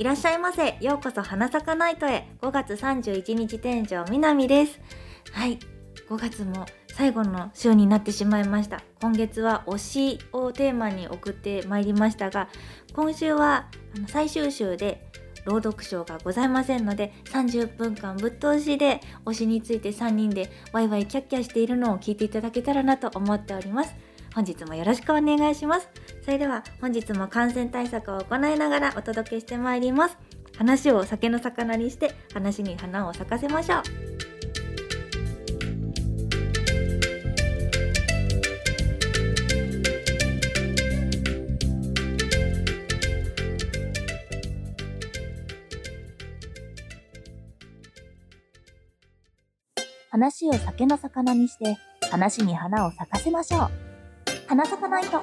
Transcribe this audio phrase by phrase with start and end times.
[0.00, 0.78] いらっしゃいませ。
[0.80, 2.26] ようこそ花咲かナイトへ。
[2.40, 4.80] 5月31日店長みなみです。
[5.30, 5.58] はい。
[6.08, 8.82] 5月も最後の週になってしまいました。
[9.02, 12.48] 今月は推しをテーマに送ってまいりましたが
[12.94, 15.06] 今週はあの最終週で
[15.44, 23.94] 朗読賞がございませんので30分間ぶっ通しで推しについて3人でワイワイキャッキャしているのを聞いていただけたらなと思っております。
[24.34, 25.88] 本日もよろしくお願いします。
[26.24, 30.16] それでは本日も感染対策を行いながらお届けしてまいります。
[30.56, 33.82] 話を酒の魚にして話に花を咲かせましょう。
[50.10, 51.78] 話を酒の魚にして
[52.10, 53.89] 話に花を咲かせましょう。
[54.50, 55.16] 花咲かないとで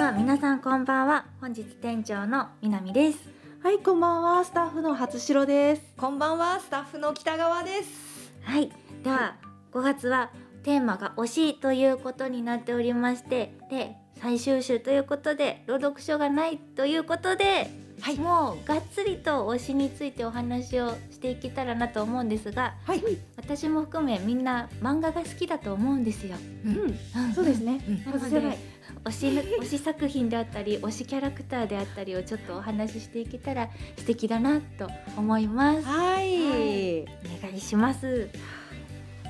[0.00, 3.18] は皆さんこんばんは本日店長の南です
[3.60, 4.44] はい、こんばんは。
[4.44, 5.82] スタッフの初城です。
[5.96, 8.32] こんばんは、スタッフの北川です。
[8.42, 8.70] はい
[9.02, 9.34] では
[9.72, 10.30] 5月は
[10.62, 23.02] テーマが推しということになっておりましてで最終週ということで朗読書がないということではい、もうがっつりと推しについてお話をしていけたらなと思うんですがはい、
[23.36, 26.36] 私も含めみんな漫画が好きだと思うんですよ。
[26.64, 27.80] うん、うん、そうですね。
[27.86, 28.58] うんなので外せない。
[29.04, 35.82] 推しの推し作品であったり推しキャラクターであったりをちょっとお話ししていけたら素敵だなと思います。
[35.82, 37.04] はい、お
[37.42, 38.28] 願いします。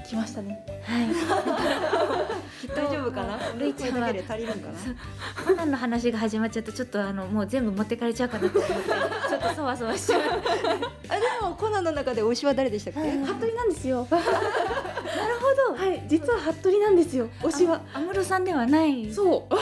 [0.08, 0.64] 来ましたね。
[0.84, 1.08] はい。
[2.74, 3.38] 大丈夫かな？
[3.58, 4.74] ルイちゃんはこれだけで足りるんかな？
[5.44, 8.74] コナンの話が始まっちゃうとちょっとあのもう全部持ってかれちゃうかなと思って
[9.28, 10.20] ちょっとそわそわしちゃう。
[11.08, 13.00] あ、でもコナンの中で推しは誰でしたっけ？
[13.00, 14.06] はい服部なんですよ。
[14.10, 14.24] なる
[15.40, 15.84] ほど。
[15.84, 17.28] はい、実は服部なんですよ。
[17.42, 17.80] 推しは。
[17.94, 19.12] 安室さんではない。
[19.12, 19.54] そう。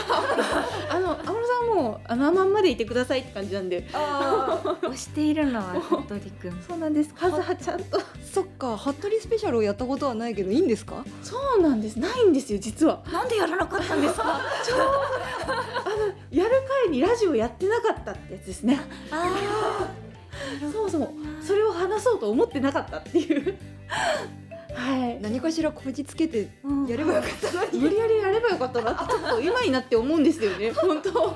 [0.90, 3.88] あの、安室さんも、あのまんまでいてくださいって感じなんで。
[3.92, 6.62] ああ、推しているのは服部くん。
[6.66, 7.12] そうなんです。
[7.14, 8.00] カズハちゃんと。
[8.32, 11.04] そっか、服部スペシャルをやったことはないけどいいんですか？
[11.22, 11.98] そうなんです。
[11.98, 13.02] ないんですよ、実は。
[13.12, 14.40] なんでやらなかったんですか？
[14.40, 16.50] あの、やる
[16.84, 18.80] 会にラジオやってなかったってやつですね。
[19.10, 19.88] あ
[20.72, 23.56] そもそも、それを話そうと思ってなかったっていう。
[24.76, 25.18] はい。
[25.22, 26.68] 何かしらこじつけてあ。
[26.68, 27.78] うんやればよかったのに。
[27.80, 31.34] 無理やりやればよかったなってちょっと今になって思うんですよね本当じゃあ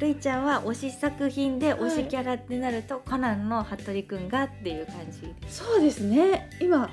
[0.00, 5.34] ルイちゃんは推し作品で推しキャラってなると、コナンの服部くんがっていう感じ。
[5.48, 6.88] そうですね今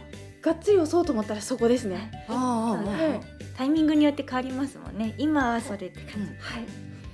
[0.48, 3.20] がっつり押そうと思ったらそこですねああ、はい
[3.58, 5.16] タイミングによって変わりますもんね。
[5.18, 6.32] 今はそれって感じ。
[6.32, 6.66] うんはい。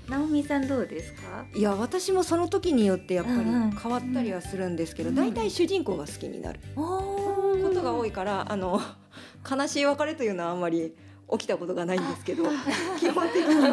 [0.10, 1.46] 直美さんどうですか？
[1.56, 6.82] いや私もその時によってやっぱりうんうん変わったりはするんですけど、うん大体主人公が好きになるお
[7.64, 8.82] ことが多いからあの
[9.50, 10.94] 悲しい別れというのはあんまり
[11.34, 12.44] 起きたことがないんですけど
[13.00, 13.72] 基本的に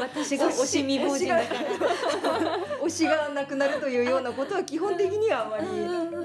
[0.00, 2.58] 私が推し未亡人だから。
[2.86, 5.66] 推しがなくなるというようなことは基本的にはあまり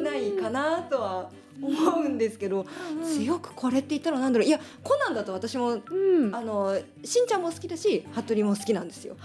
[0.03, 1.29] ないかなとは
[1.61, 2.65] 思うんですけど
[3.03, 4.47] 強くこれって言ったらなんだろう。
[4.47, 6.35] いやコナンだと私もうん。
[6.35, 9.15] あのしんちゃんも好きだし服部も好きなんですよ。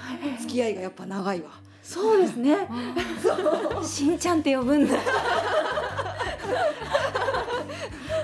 [0.41, 1.51] 付き合いがやっぱ長いわ。
[1.83, 2.57] そうですね。
[3.85, 4.99] しんちゃんって呼ぶんだ。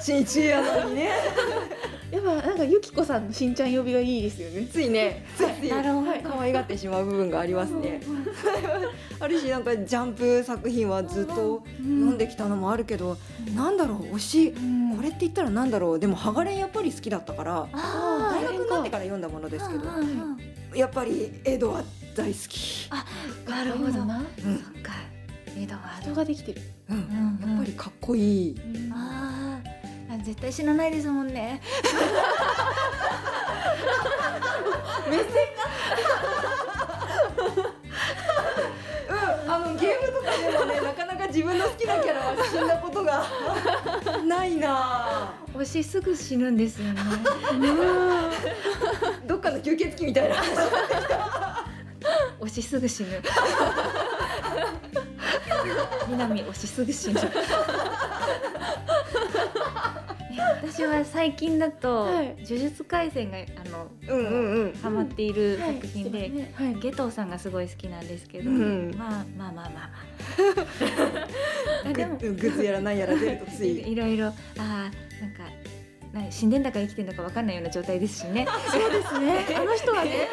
[0.03, 1.11] しんいちやのにね。
[2.11, 4.67] やっぱなんかゆきこさんのしんちゃん呼びがいいですよね。
[4.67, 5.25] ついね。
[5.37, 5.71] ついつい。
[5.71, 6.13] なるほど。
[6.23, 8.03] 可愛がってしまう部分がありますね。
[9.21, 13.17] あるしなんかジャンプ作品はずっと読んできたのもあるけど、
[13.55, 14.49] なんだろう推し。
[14.49, 14.97] うん。
[14.97, 15.99] これって言ったらなんだろう。
[16.01, 17.69] でもハガレンやっぱり好きだったから。
[17.73, 19.85] あ大学になってから読んだものですけど
[20.75, 21.83] やっぱりエドは
[22.17, 23.07] 大好き、あ、
[23.49, 24.05] なるほど。
[24.05, 24.25] なうん。
[24.59, 24.93] そっか。
[25.57, 26.17] エドワー人ド。
[26.17, 26.61] ができてる。
[26.91, 27.39] うん。
[27.41, 28.61] やっぱりかっこいい。
[28.93, 29.82] あー
[30.13, 31.61] あ、絶対死なないですもんね。
[35.09, 35.27] 目線
[39.09, 39.17] うん
[39.51, 43.27] あのゲームとかでもねなかなか自分の好きなキャラは死んだことが
[44.27, 47.01] ないな推しすぐ死ぬんですよね。
[49.27, 50.37] どっかの吸血鬼みたいな
[52.41, 53.23] 推しすぐ死ぬ。
[56.09, 57.21] 南推しすぐ死ぬ。
[60.37, 62.37] 私は最近だと、はい。
[62.43, 64.73] 呪術廻戦があのうんうんうん。
[64.75, 65.75] ハマっているはい。
[65.75, 66.75] 作品で、ねはい。
[66.77, 68.95] ゲトウさんがすごい好きなんですけど、うん。
[68.97, 69.91] まあまあまあまあ。
[71.85, 73.81] ま あでもグッズやらなんやら出るとつい。
[73.93, 74.93] いろいろあーなんか
[76.13, 78.47] な死んでんだか生きてんだかわかんないような状態ですしね。
[78.71, 79.47] そうですね。
[79.57, 80.29] あの人はね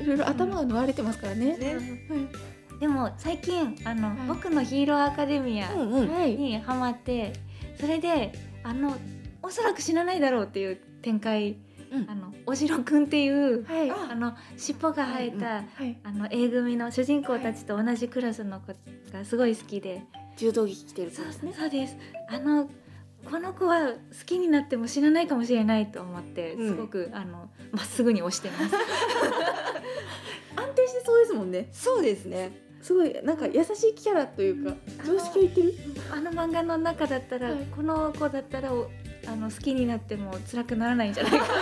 [0.00, 1.56] いろいろ頭が縫われてますからね。
[1.56, 1.76] ね
[2.80, 4.16] でも最近あの、はい。
[4.28, 7.32] 僕のヒーローアカデミアにハマって
[7.80, 8.32] それで
[8.62, 8.96] あの
[9.42, 11.56] おそらく死なないだろうっていう展開、
[11.92, 12.10] うん。
[12.10, 13.90] あのおしろくんっていうはい。
[13.90, 15.98] あの尻尾が生えた、はい。
[16.02, 18.72] あの A 組の主人公たちと同じクラスの子
[19.12, 20.02] がすごい好きで、
[20.36, 21.54] 柔道着着てる子そうですね。
[21.58, 21.96] そうです。
[22.28, 22.68] あの
[23.30, 23.94] この子は好
[24.26, 26.68] きになっても死なないかもしれないと思って、うん。
[26.68, 28.74] すごくあのまっすぐに押してます。
[30.56, 31.68] 安定してそうですもんね。
[31.72, 35.74] そうですねすごいなんか優しいキャラというか常識を言ってる？
[36.10, 37.58] あの漫画の中だったら、はい。
[37.74, 38.88] この子だったらお
[39.26, 41.46] あの好きになっても辛くならないんじゃないか。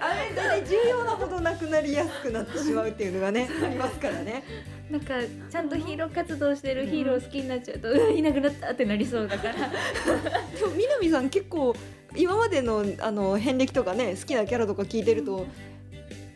[0.00, 4.42] あれだね重要なほどなくなりやすくなってしまうっていうのがね ありますからね。
[4.90, 5.14] なんか
[5.50, 9.54] ちゃんとヒーロー活動してるヒーロー好きになっちゃうと、うん、いなくなったってなりそうだから。
[10.58, 11.74] でも南さん結構
[12.14, 15.46] 今までのあの遍歴とかね好きなキャラとか聞いてると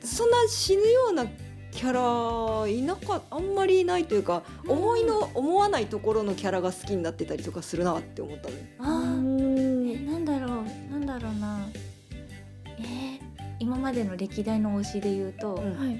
[0.03, 1.27] そんな死ぬような
[1.77, 9.19] キャラいなかあんまりいないというか、思いの思わないところのキャラが好きになってたりとかするなって思ったのあえ
[10.11, 10.51] なんだろう。
[10.91, 11.69] なんだろうな。
[12.79, 13.17] えー
[13.59, 15.79] 今までの歴代の推しで言うと、うん。
[15.79, 15.99] はい。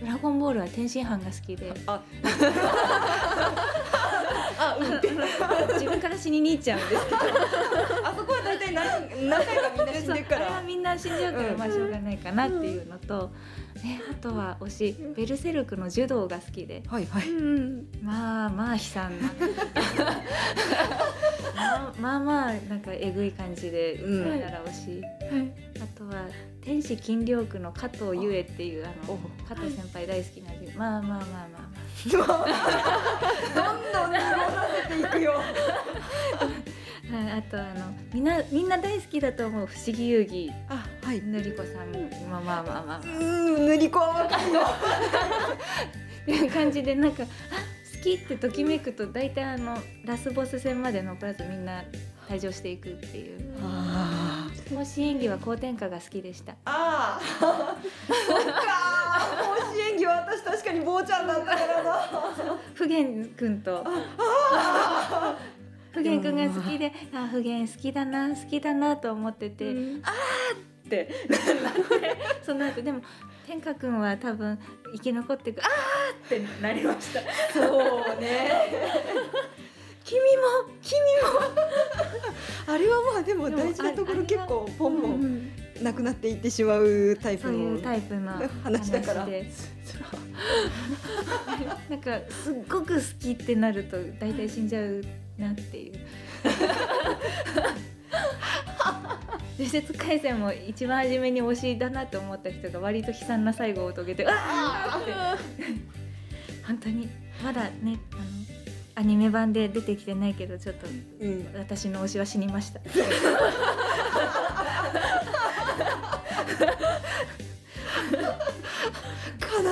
[0.00, 1.72] ドラゴンボールは天津飯が好きで。
[1.86, 2.00] あ
[4.58, 4.96] あうん。
[4.96, 5.10] って
[5.74, 7.16] 自分から死にに行っちゃうんですけど。
[7.16, 13.30] あそこは大体何何回かみんな死んでるかあれはらみんな死んじゃうからうんまあしょうがないかなっていうのと、
[13.82, 16.82] ね、あとは推しベルセルクの柔道が好きで。
[16.86, 17.28] はいはい。
[17.28, 17.86] うん。
[18.02, 19.28] まあまあ悲惨な。
[19.28, 19.36] ま
[21.92, 24.40] あまあまあなんかえぐい感じでうん。
[24.40, 25.52] だから推し、はい。
[25.82, 26.26] あとは
[26.60, 29.18] 天使金陵区の加藤優恵っていうあのお
[29.48, 31.48] 加藤先輩大好きなじまあまあまあまあ。
[31.52, 31.71] ま
[32.10, 35.34] どんどん濁らせていくよ。
[36.40, 40.50] あ、はい、あとあのみんなみんな大好きだと思う不思議遊戯。
[40.68, 41.20] あはい。
[41.20, 41.92] のりこさん。
[42.30, 42.98] まあまあまあまあまあ。
[42.98, 51.84] うーん塗り子は若いよっていう感じでなんかあ好きってときめくと大体あのラスボス戦まで残らずみんな
[52.28, 53.40] 退場していくっていう。
[53.62, 54.21] あ
[54.72, 56.56] 方針演技は高天下が好きでした。
[56.64, 57.24] あー。
[57.40, 59.02] そっか。
[59.12, 62.58] ー甲子演技は私確かに坊ちゃんだったからな。
[62.74, 63.84] 普玄くんと
[65.92, 69.74] 普玄くんが好きであ普玄好きだな好きだなと思ってて、っ
[70.88, 71.08] て
[71.62, 72.16] なって。
[72.42, 73.02] その後でも
[73.46, 74.58] 天下くんは多分
[74.94, 77.20] 生き残っていくあーってなりました。
[77.52, 77.60] そ
[78.16, 78.72] うね
[80.12, 81.40] 君も君も。
[82.74, 85.50] あれはまあでも大事なところ結構ポンポン
[85.82, 88.32] なくなっていってしまうタイプそういうのタイプの
[88.62, 89.24] 話だから。
[89.24, 89.50] で
[91.88, 95.02] なんかすっごく好きってなると大体死んじゃう
[95.38, 95.92] なっていう。
[99.58, 105.12] 呪術廻戦も一番初めに推しだなと思った人が割と悲惨な最後を遂げてあーって。
[106.66, 107.08] 本当に。
[107.42, 108.61] まだねあの
[108.94, 110.86] アニメ版で出てきてないけどちょっと
[111.20, 111.54] うん。
[111.58, 112.80] 私の推しは死にました。
[112.80, 112.92] 悲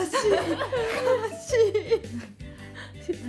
[0.06, 0.30] しい。
[0.30, 0.42] 悲
[1.38, 1.52] し
[3.12, 3.20] い。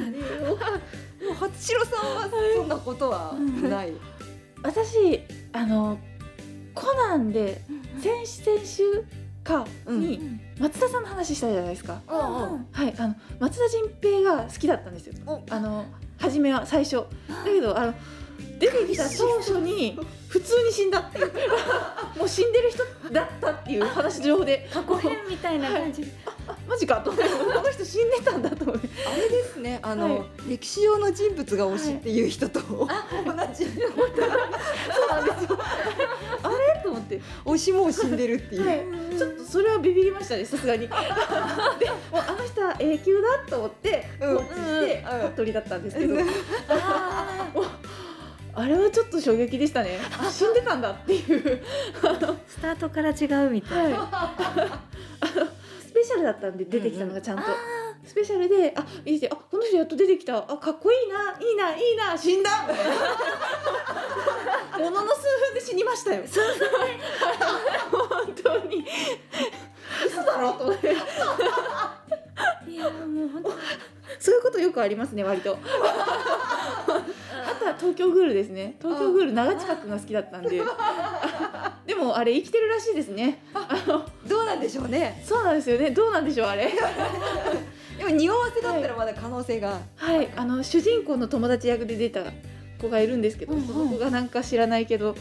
[1.25, 3.33] もう初代さんはそんなことは
[3.69, 3.93] ない。
[4.63, 5.21] 私
[5.53, 5.97] あの
[6.73, 7.61] コナンで
[8.01, 8.83] 先先週
[9.43, 12.19] かに松田さんの話したじゃないですか、うんう
[12.57, 12.67] ん。
[12.71, 15.13] はいあの松田迅平が好きだったんですよ。
[15.25, 15.41] お。
[15.49, 15.85] あの
[16.17, 16.97] 初めは最初。
[16.97, 17.05] だ
[17.45, 17.93] けどあの
[18.59, 21.31] 出てきた当初に普通に死んだっていう。
[22.17, 26.03] もう死んでる人だったっていう話上で過去編みたいな感じ。
[26.03, 26.11] で、
[26.47, 29.79] あマジかと思ってこの人死んでたんだと思ってあれですね。
[29.81, 32.91] あの、は歴史上の人物が推しっていう人と、同じ
[33.25, 33.69] そうなんですよ。
[36.43, 40.87] あれと思って推しも死んでるっていう、はい、ちょっとそれはビビりましたねさすがに。
[40.87, 40.99] でもう
[42.17, 44.37] あの人は永久だと思ってうん。
[44.37, 45.31] こっちしてうん。
[45.31, 46.21] 服部だったんですけど、うん。
[46.69, 47.65] あもう
[48.53, 49.97] あれはちょっと衝撃でしたね。
[50.19, 51.63] あ 死んでたんだっていう。
[52.01, 53.91] ースタートから違うみたい。
[53.91, 54.33] な、は
[55.21, 55.21] い。
[55.87, 57.55] スペシャルだったんで出てきたのがちゃんと、あ
[58.11, 60.39] スペシャルであ見てあこの人やっと出てきた。
[60.39, 61.31] あかっこいいな。
[61.39, 61.73] いいな。
[61.73, 62.17] いいな。
[62.17, 62.67] 死んだ。
[64.77, 66.23] ものの数分で死にましたよ。
[67.89, 68.85] 本当に。
[70.05, 70.93] 嘘だろと思って。
[70.93, 73.51] ーいやもう本当。
[74.19, 75.57] そういうことよくありますね割と。
[75.57, 75.57] あ
[77.57, 78.75] とは東京グールですね。
[78.81, 80.61] 東京グール長近くが好きだったんで。
[81.85, 83.45] でもあれ生きてるらしいですね。
[83.53, 85.23] あのどうなんでしょうね。
[85.25, 85.91] そうなんですよね。
[85.91, 86.73] どうなんでしょうあれ
[88.01, 90.27] でも匂わせだったらまだ可能性が、はい。
[90.35, 92.23] あの主人公の友達役で出た
[92.81, 93.67] 子がいるんですけど、うんうん。
[93.67, 95.15] その子がなんか知らないけど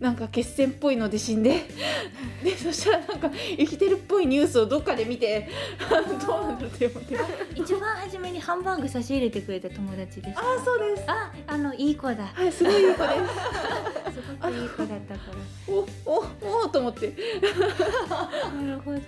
[0.00, 1.62] なんか血栓っぽいので死んで。
[2.44, 5.48] でそしたらなんか生きてるっぽいニュースをどっかで見て
[5.88, 7.16] どうなんだろうって思って。
[7.54, 11.04] 一番初めにハンバーグ差し入れてくれた友達ですああそうです。
[11.06, 12.26] ああのいい子だ。
[12.34, 13.08] はいすごいいい子で。
[14.12, 15.20] すそっごくいい子だったか
[15.68, 16.26] おお
[16.64, 17.14] おと思って。
[17.40, 18.98] らなるほど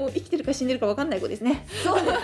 [0.00, 1.66] もう生きてるか死んでるかわかんない子ですね。
[1.84, 2.18] そうですね。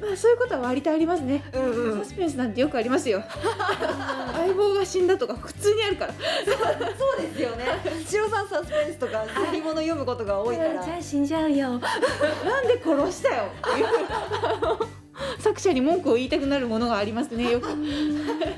[0.00, 1.42] まあそういうことは割とありますね。
[1.52, 1.62] うん
[1.94, 1.98] うん。
[1.98, 3.24] サスペンスなんてよくありますよ。
[4.34, 6.14] 相棒が死んだとか普通にあるから。
[6.14, 6.20] そ
[7.18, 7.66] うですよね。
[8.06, 10.84] 白さんサスペンスとか推理物読むことが多いから。
[10.84, 11.70] じゃあ死んじゃうよ。
[11.70, 11.80] なん
[12.68, 13.50] で殺したよ。
[15.40, 17.74] 作者に文句を言いたくなるものがありますねよく。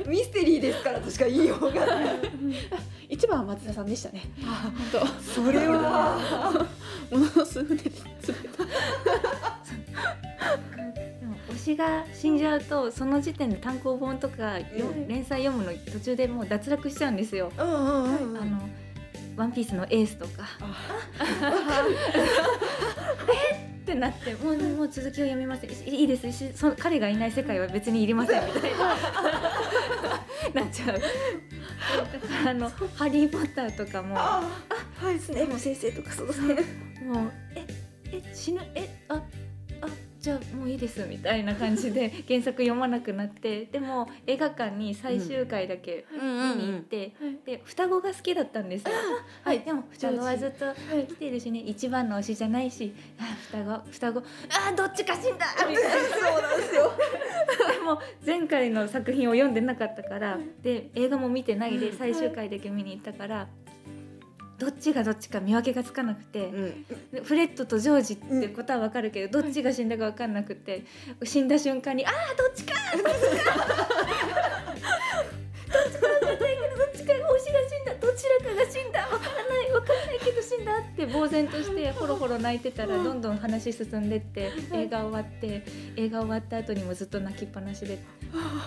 [0.06, 2.16] ミステリーですからとしか言いようがない
[3.12, 4.22] 一番は松田さんでしたね。
[4.42, 6.66] 本それは。
[7.10, 8.64] 当ものの数分で潰れた
[11.20, 15.08] でも推しが死んじゃうとその時点で単行本とかようん。
[15.08, 17.52] 連載読むの途中でもう脱落しちゃうんですよ。
[17.58, 18.68] うんうんうんあの
[19.36, 20.44] ワンピースのエースとか。
[23.82, 26.32] ってなってもうもう続きを読みませんいいいです。
[26.32, 28.46] しそ彼がいない世界は別にいりません。
[28.46, 28.78] みたいな。
[30.64, 31.00] なっちゃう。
[32.12, 34.42] だからあのハリーポッターとかもあ
[34.96, 36.54] はいスネープ先生とかそうですね。
[37.06, 37.66] もうえ
[38.12, 39.01] え死ぬえああ
[40.22, 47.12] じゃあもういいですみたいな感じで 原作読まなくなってでも映画館に最終回だけ見に行って、
[47.44, 48.92] で双子が好きだったんですよ。
[49.42, 54.18] はい、でも双子はずっと生きてるしね一番の推しじゃないしあ双子双子。
[54.20, 55.46] あどっちか死んだ！
[55.68, 55.90] みたいな。
[56.30, 56.92] そうなんですよ。
[57.72, 63.48] でも前回の作品を読んでなかったからで映画も見てないで最終回だけ見に行ったから。
[64.62, 66.84] どっちがどっちか見分けがつかなくて、うん。
[67.12, 70.84] でフレッドとジョージってことはわかるけど、どっちが死んだかわかんなくて
[71.24, 73.74] 死んだ瞬間に「ああどっちかどっちかどっちかわか
[76.26, 85.64] んないけどどっちか推しが死んだどちらかが死んだわからないわからないけど死んだ」って呆然としてホロホロ泣いてたらどんどん話進んでって映画終わって
[85.96, 87.98] 映画終わった後にもずっと泣きっぱなしで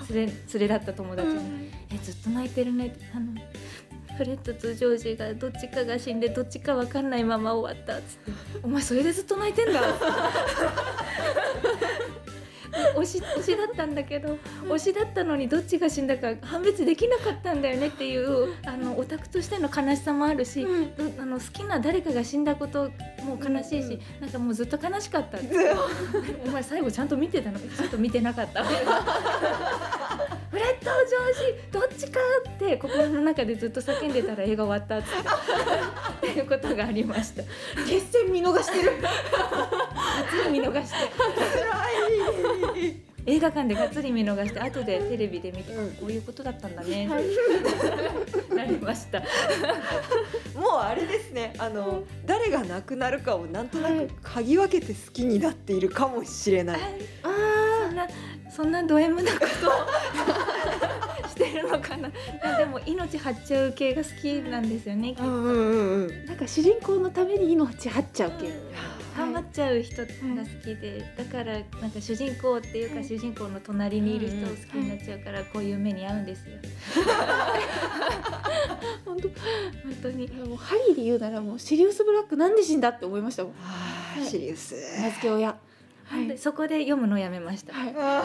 [0.10, 3.32] 連れ連れだった友達に「えずっと泣いてるね」あの
[4.18, 8.32] フレッドとジョージがどっちかが死んでどっちかわかんないまま終わったっつって
[8.64, 9.82] 「お前それでずっと泣いてんだ」
[12.96, 20.70] 推し推しだったんだけど推しだったのにどっちが死んだか判別できなかったんだよねっていうあのオタクとしての悲しさもあるし、ど
[21.22, 22.92] あの好きな誰かが死んだこと
[23.24, 25.38] も悲しいし、なんかもうずっと悲しかった。
[26.46, 27.60] お前最後ちゃんと見てたの？
[27.60, 28.66] ちょっと見てなかった
[30.56, 35.08] フレッドジョージどっちかって心の中でずっと叫んでたら映画終わったって。
[36.30, 37.44] っていうことがありました。
[37.86, 39.02] 決戦見逃してる。
[39.02, 39.12] がっ
[40.32, 40.96] つり見逃して。
[43.26, 45.92] 映画館でがっつり見逃して後でテレビで見て、うん。
[45.96, 47.06] こういうことだったんだね、
[48.56, 49.20] なりました。
[49.20, 51.54] もうあれですね。
[51.58, 56.80] あの、誰が亡くなるかをなんとなく嗅ぎ分けて好きになっているかもしれない、
[57.24, 58.08] そんな
[58.56, 59.46] そんなド M なこと
[61.72, 62.12] のかない。
[62.44, 66.08] やでも命張っちゃう系が好きなんですよね、きっとうんうんうん。
[66.08, 68.50] うんなんか主人公のために命張っちゃう系。
[69.18, 70.14] 頑張っちゃう人が好
[70.62, 76.58] きで、だからなんか主人公っていうか主人公の隣にいる人を好きになっちゃうからこういう目に遭うんですよ。
[79.06, 79.38] 本当本
[80.02, 80.28] 当に。
[80.28, 83.52] もうハリーで言うならもうシリウス・ブラックなんで死んだって思いましたもん。
[83.54, 83.58] は
[84.22, 84.76] あシリウス。
[85.02, 85.56] 名付け親。
[86.04, 86.28] はい。
[86.28, 87.74] でそこで読むのやめました。
[87.74, 87.96] はい。
[87.98, 88.24] あ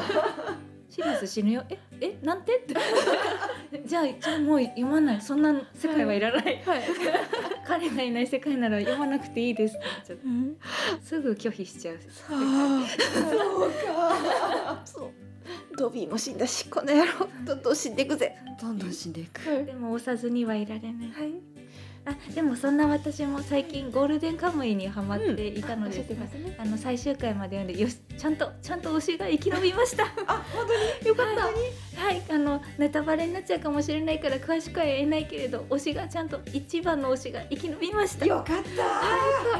[0.91, 1.65] シリウス死ぬよ？
[1.71, 2.57] ええなんて？
[2.57, 2.75] って。
[3.87, 5.21] じゃあじゃあもう読まない。
[5.21, 6.63] そんな世界はいらない。
[6.67, 6.83] はい
[7.67, 11.99] 彼がいない世界なら読まなくていいですって言っちゃってすぐ拒否しちゃう。
[12.31, 15.11] あそうかそう
[15.77, 17.13] ドビーも死んだしこの野郎
[17.45, 21.11] どんどん死んでいくぜどんどん死んでいくはいでも押さずにはいられない。
[21.13, 21.33] はい
[22.07, 30.05] あでもそんな私も最近ゴールデンカムイにハマっていたのですが、てましたねあの最終回まで読んでよしちゃんと ちゃんと推しが生き延びました。
[30.27, 31.09] あ本当に？
[31.09, 38.25] よかったはいあのネタバレになっちゃうかもしれないから詳しくは言えないけれど推しがちゃんと一番の推しが生き延びました。
[38.27, 38.63] よかったあ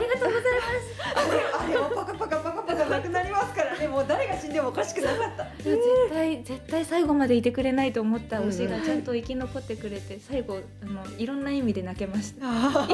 [0.01, 1.61] りがとうございます。
[1.61, 3.89] あれあれはパカパカパカパカなくなりますからね。
[3.89, 5.47] もう誰が死んでもおかしくなかった。
[5.63, 5.79] 絶
[6.11, 12.47] 対絶対最後までいてくれないと思った推しがちゃんと生き残ってくれて最後あのいろんな意味で泣けました。
[12.47, 12.89] あ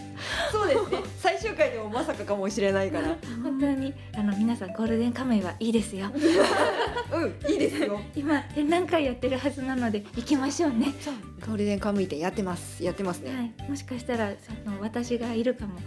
[0.50, 0.98] そうですね。
[1.18, 3.16] 最終回でもまさかかもしれないから。
[3.42, 6.10] 本当にあの皆さんゴールデンカムイはいいですよ。
[6.12, 8.00] うんいいですよ。
[8.14, 10.92] 今展覧会やってるはずなので行きましょうね。
[11.46, 12.82] ゴールデンカムイ店やってます。
[12.82, 13.34] やってますね。
[13.34, 15.78] はい、もしかしたらその私がいるかも。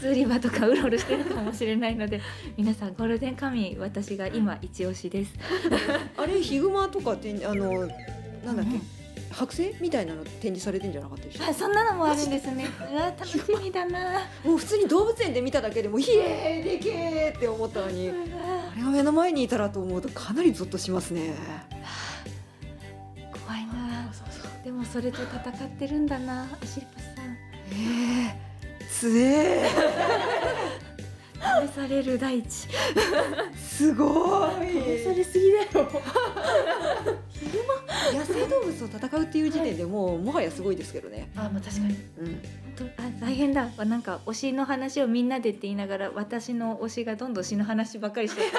[0.00, 2.20] 靴売り場とかうろうろしてるかもしれないので
[2.56, 5.34] 皆さんゴールデンカムイ私が今一押しです。
[6.16, 7.86] あれヒグマとかってあの
[8.44, 8.99] なんだっけ、
[9.46, 11.44] 剥製みたいなの展示されてんじゃなかったでしょ？
[11.48, 12.66] あそんなのもあるんですね。
[12.92, 14.20] うわ楽しみだな。
[14.44, 18.10] もう普通に動物園で見ただけでも「ひえーでけー!」って思ったのに。
[18.10, 21.34] あれが目の前にいたらと思うとかなりゾッとしますね。
[23.46, 24.10] 怖いな。
[24.64, 27.36] でもそれと戦ってるんだなアシリパさん。
[27.72, 29.68] えー、つえ。
[31.70, 32.68] 試される大地。
[32.68, 34.79] ー、 すごい
[38.80, 41.30] 生動物と戦うっていう時点でもうもはやすごいですけどね。
[41.36, 41.96] あまあ確かに。
[42.18, 42.40] うん、
[42.96, 43.68] あ大変だ。
[43.84, 48.42] なんか推しの話をみんなでって言いながら私の推しがどんどん死ぬ話ばっかりして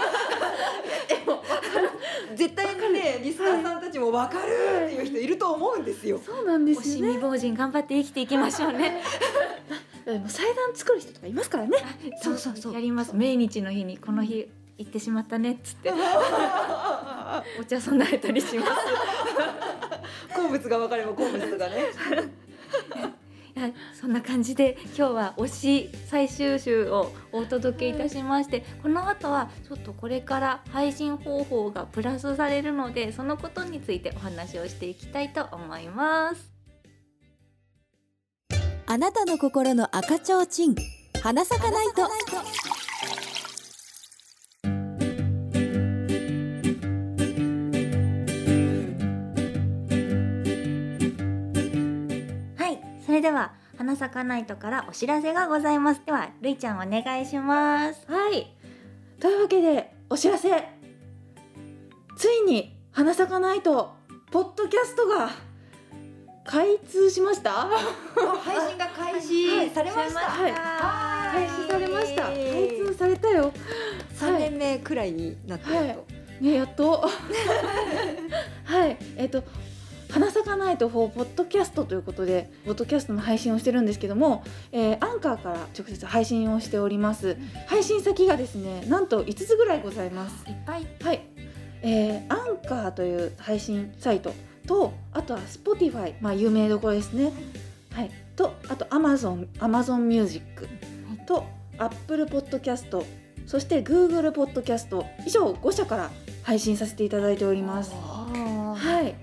[2.35, 6.19] 絶対にねリスナーさんたちも分かるっていう人いると思うんですよ。
[6.23, 7.13] そうなんですよね。
[7.13, 9.01] 未亡人頑張って生きていきましょうね。
[10.05, 11.77] でも祭壇作る人とかいますからね。
[12.21, 12.73] そうそうそう。
[12.73, 13.15] やります。
[13.15, 15.91] 命日の日にこの日行ってしまったねっつって。
[17.59, 18.71] お茶備えたりします
[20.35, 21.85] 好物が分かれば好物がね。
[23.99, 36.51] そんな感じで今日は推し最終週をお届けいたしまして、この後はちょっとこれから配信方法がプラスされるのでそのことについてお話をしていきたいと思います。
[38.87, 40.75] あなたの心の赤ちょうちん
[41.21, 42.01] 花咲かないと
[53.21, 56.01] れでは花咲かナイトからお知らせがございます。
[56.05, 58.03] ではるいちゃんお願いします。
[58.11, 58.51] はい。
[59.19, 60.49] というわけでお知らせ。
[62.17, 63.93] ついに花咲かないと
[64.31, 65.29] ポッドキャストが
[66.45, 67.51] 開通しました？
[67.51, 70.19] 配信が開始されました。
[70.21, 70.53] はい。
[71.31, 72.23] 開始されました。
[72.23, 72.35] 開
[72.69, 73.53] 通されたよ。
[74.15, 76.07] 三年目くらいになってやっと。
[76.41, 77.09] ねやっと。
[78.65, 78.97] はい。
[79.15, 79.43] えっ、と
[80.11, 87.37] 花咲かないとフォーポッドキャストということでポッドキャストの配信をしてるんですけども、えーアンカーから直接配信をしております。
[87.67, 90.49] 配信先がですねなんと5つぐらいございます。
[90.49, 90.87] いっぱい。
[91.01, 91.21] はい、
[91.81, 94.33] えーアンカーという配信サイト
[94.67, 97.31] とあとは Spotify まあ有名どころですね。
[97.93, 98.11] はい。
[98.35, 100.67] とあと Amazon Amazon Music
[101.25, 101.45] と
[101.77, 103.03] Apple Podcast
[103.45, 106.11] そして Google Podcast 以上5社から
[106.43, 107.91] 配信させていただいております。
[107.91, 109.15] ははい、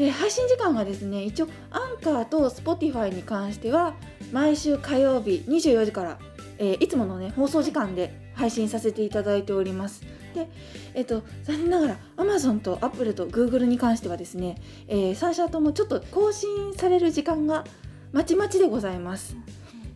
[0.00, 3.94] えー配信時間がですね一応アンカーと Spotify に関しては
[4.32, 6.18] 毎週火曜日24時から、
[6.58, 10.02] えーいつものね放送時間で配信させていただいております。
[10.34, 10.48] で
[10.94, 14.56] えっ、と残念ながら Amazon と Apple と Google に関してはですね、
[14.88, 17.64] え3社ともちょっと更新される時間が
[18.12, 19.36] まちまちでございます。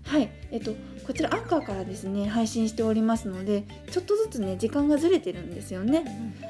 [0.04, 0.28] はい。
[0.50, 0.74] えっ、と
[1.06, 6.04] こちらアンカーからですね配信しておりますのでちょっとずつね時間がずれてるんですよね。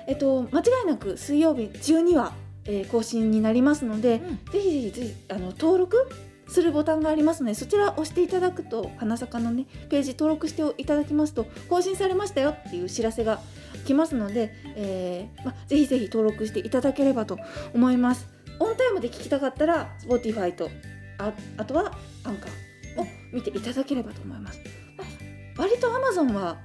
[0.09, 2.35] えっと、間違いなく水曜日中には、
[2.67, 4.21] えー更新になりますので、
[4.53, 6.09] ぜひぜひぜひあの登録
[6.49, 13.41] するボタンがありますのでそちらを押していただくと花坂のねページ登録していただきますと更新されましたよっていう知らせが
[13.87, 17.39] 来ますので、えーま、ぜひぜひ登録していただければと
[17.75, 18.29] 思います。
[18.61, 20.71] オンタイムで聞きたかったら Spotify と
[21.19, 21.93] ああとは
[22.25, 24.61] アンカーを見ていただければと思います。
[25.57, 26.59] 割と Amazon は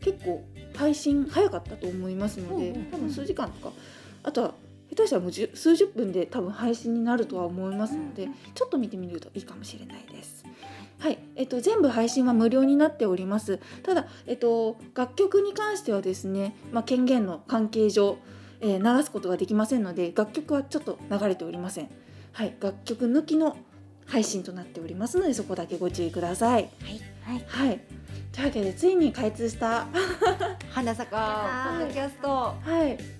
[0.00, 2.90] 結構配信早かったと思いますので、うんうんうん。
[2.92, 3.74] 多分数時間とか。
[4.22, 4.65] あとは下
[4.96, 10.44] 手したらもう数十分で多分配信になるとは思いますので、ちょっと見てみるといいかもしれないです。
[10.98, 13.60] はい、えっと全部配信は無料になっております。
[13.82, 18.18] ただえっと楽曲に関してはですね、まあ権限の関係上、
[18.60, 21.90] えー流すことができませんので楽曲はちょっと流れておりません。
[22.32, 23.56] はい、楽曲抜きの
[24.06, 26.70] 配信となっておりますのでそこだけご注意ください。
[27.24, 27.80] はいはい。
[28.32, 29.86] というわけでついに開通した。
[30.70, 32.28] 花咲かポッドキャスト。
[32.28, 32.54] は
[32.86, 33.15] い。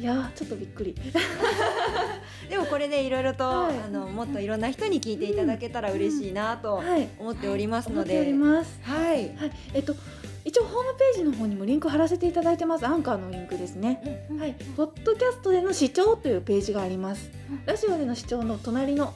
[0.00, 0.94] いやーちょっとびっくり。
[2.48, 7.08] でもこれねいろいろと、はいあのもっといろんな人に聞いていただけたら嬉しいなとはい。
[7.18, 8.32] 思っておりますので。
[8.32, 8.80] ます。
[8.82, 9.36] はい。
[9.36, 9.52] はい。
[9.74, 9.94] えっと
[10.42, 12.86] 一応ホームページの方にもリンク貼らせていただいてます。
[12.86, 14.26] アンカーのリンクですね。
[14.38, 14.56] はい。
[14.74, 17.30] ポッドキャストでの視聴というページがあります。
[17.66, 19.12] ラジオでの視聴の隣の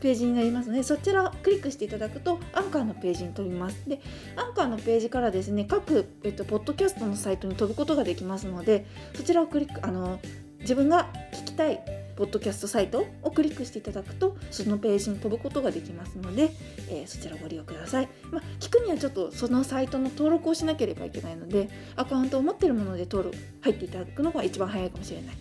[0.00, 3.88] ページになりますのでそちらをクリックしていただくとアンカーのページに飛びます。
[3.88, 4.00] で
[4.36, 10.20] アンカーのページからですね各、えっと、ポッドキャストのサイトに飛ぶことができますのでそちらをクリックあの
[10.60, 11.80] 自分が聞きたい
[12.16, 16.50] ポッドキャストサイトをクリックしていただくとそのページに飛ぶことができますので、
[16.88, 25.36] えーそちらをご利用ください、まあ、聞くにはちょっとそのサイトの登録をしなければいけないのでアカウントを持っているもので登録入っていただくのが一番早いかもしれない、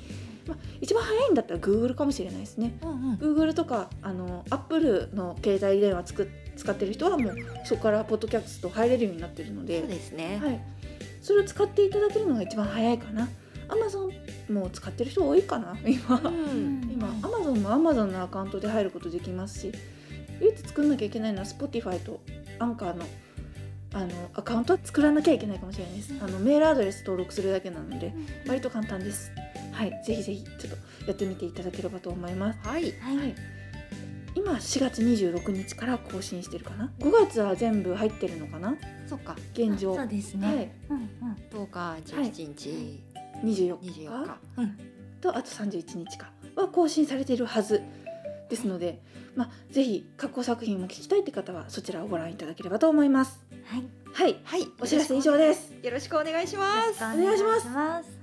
[0.48, 2.78] まあ、一番早いんだったら Google かもしれないですね。
[2.82, 3.16] うんうん。
[3.16, 10.40] Google とかあの Apple の携帯電話つく使ってる人はもうそこからポッドキャスト入れるようになってるのでそうですね。
[10.42, 10.62] はい、
[11.22, 13.30] それを使っていただけるのが一番早いかな。
[13.68, 15.76] Amazon もう使ってる人多いかな。
[15.86, 16.22] 今。
[16.24, 16.90] うん。
[16.92, 19.72] 今アマゾンもアマゾンのアカウントで入ることできますし
[20.40, 22.22] 唯一作んなきゃいけないのは Spotify と
[22.60, 23.06] アンカーの
[23.94, 26.14] あのアカウントは作らなきゃいけないかもしれないです。
[26.22, 28.14] あのメールアドレス登録するだけなので
[28.46, 29.32] 割と簡単です
[29.76, 30.58] はいぜひぜひちょっ
[31.02, 32.60] とやってみていただければと思います。
[32.68, 32.94] はい。
[33.00, 33.36] はい、はい。
[34.36, 38.76] 今4月26日から更新してるかな？5月は全部入ってるのかな？
[39.08, 39.36] そっか。
[39.54, 39.96] 現状。
[39.96, 40.72] そうですね、はい。
[40.90, 41.66] うんうん。
[41.66, 42.02] 10日。
[42.12, 43.04] 17日、
[43.44, 44.78] 24 24日日、うん、
[45.22, 46.32] とあと31日か。
[46.56, 47.82] は更新されているはず
[48.50, 49.02] ですので、
[49.36, 53.44] まあ、ぜひ過去作品も聞きたいって方はそちらをご覧いただければと思います。
[53.66, 53.84] はい。
[54.14, 54.68] はい、はい。
[54.80, 55.74] お知らせ以上です。
[55.82, 57.20] よろしくお願いします。
[57.20, 58.15] よろしくお願いします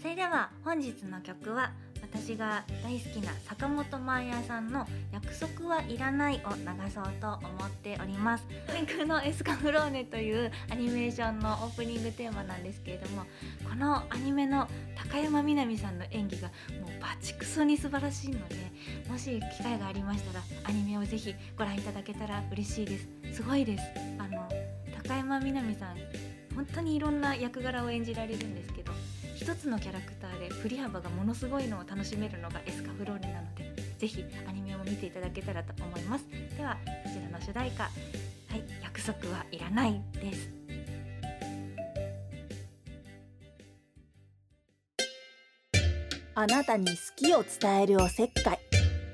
[0.00, 8.44] それでは本日の曲は私が大好きな坂本真綾さんの約束はいらないを流そうと思っております。
[8.72, 13.24] 天空のエスカフローネというアニメーションのオープニングテーマなんですけれども
[13.68, 18.56] このアニメの高山みなみさんの演技がもうバチクソに素晴らしいので
[19.10, 23.08] もし機会がありましたらアニメをぜひご覧いただけたら嬉しいです。
[23.34, 23.84] すごいです。
[24.18, 24.48] あの
[25.02, 25.96] 高山みなみさん
[26.54, 28.92] 本当にいろんな役柄を演じられるんですけど
[29.40, 36.26] 一つのキャラクターで振り幅がものすごいのを楽しめるのがエスカフローネなのでぜひアニメを見ていただけたらと思います。
[36.58, 37.84] ではこちらの主題歌。
[37.84, 40.50] はい約束はいらないです。
[46.34, 48.58] あなたに好きを伝えるおせっかい。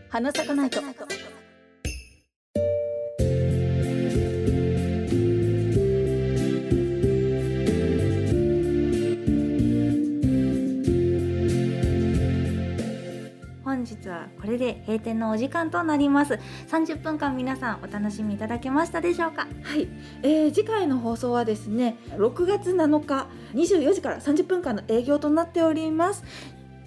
[0.09, 0.81] 花咲かないと。
[14.47, 16.39] これで閉店のお時間となります。
[16.69, 19.49] 30分間皆さんお楽しみいただけましたでしょうか？
[19.63, 19.89] はい、
[20.23, 26.23] えー次回の放送はですね、6月7日24時から30分間の営業となっております。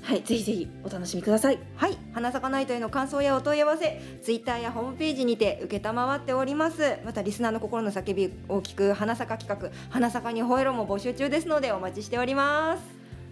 [0.01, 1.59] はい、ぜひぜひお楽しみください。
[1.75, 1.97] はい。
[2.13, 6.97] 花咲かナイトへの感想やお問い合わせツイッターやホームページにて承っております。
[7.03, 12.83] またリスナーの心の叫びを聞く花咲か企画花咲かに吠えろも募集中ですのでお待ちしております。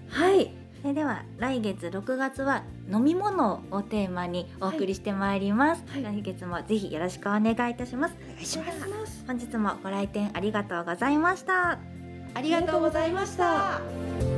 [0.10, 6.04] はい、それでは来月6月は飲み物をテーマにお送りしてまいります、はい。
[6.04, 8.16] 来月もぜひよろしくお願いいたします。
[8.30, 9.24] お願いします。
[9.28, 11.80] 本日もご来店ありがとうございました。
[12.38, 14.37] ありがとうございました